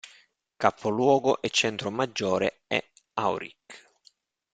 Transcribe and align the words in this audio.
Capoluogo 0.57 1.43
e 1.43 1.51
centro 1.51 1.91
maggiore 1.91 2.63
è 2.65 2.83
Aurich. 3.19 3.87